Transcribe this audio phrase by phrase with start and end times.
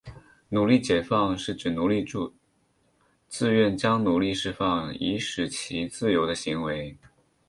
[0.49, 2.33] 奴隶解放是指奴隶主
[3.29, 6.97] 自愿将奴隶释放以使其自由的行为。